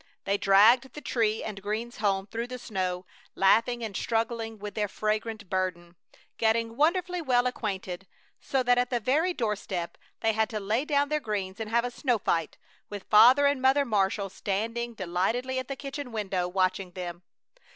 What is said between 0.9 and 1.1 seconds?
the